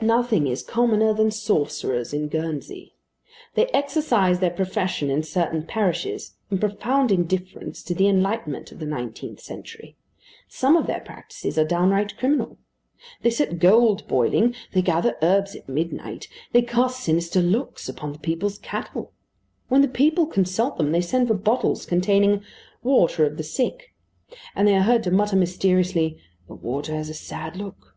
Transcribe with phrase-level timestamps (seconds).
[0.00, 2.94] Nothing is commoner than sorcerers in Guernsey.
[3.56, 8.86] They exercise their profession in certain parishes, in profound indifference to the enlightenment of the
[8.86, 9.96] nineteenth century.
[10.46, 12.56] Some of their practices are downright criminal.
[13.22, 18.20] They set gold boiling, they gather herbs at midnight, they cast sinister looks upon the
[18.20, 19.10] people's cattle.
[19.66, 22.44] When the people consult them they send for bottles containing
[22.84, 23.92] "water of the sick,"
[24.54, 26.16] and they are heard to mutter mysteriously,
[26.46, 27.96] "the water has a sad look."